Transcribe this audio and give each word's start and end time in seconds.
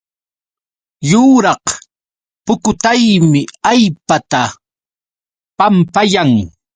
Yuraq 1.11 1.65
pukutaymi 2.45 3.41
allpata 3.71 4.41
pampayan 5.57 6.31